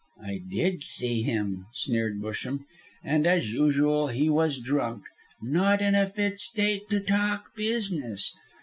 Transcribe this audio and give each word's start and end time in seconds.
I 0.25 0.41
did 0.49 0.83
see 0.83 1.21
him," 1.21 1.67
sneered 1.73 2.19
Busham, 2.23 2.65
"and, 3.03 3.27
as 3.27 3.53
usual, 3.53 4.07
he 4.07 4.31
was 4.31 4.57
drunk 4.57 5.03
not 5.43 5.79
in 5.79 5.93
a 5.93 6.07
fit 6.09 6.39
state 6.39 6.89
to 6.89 6.99
talk 6.99 7.55
business. 7.55 8.35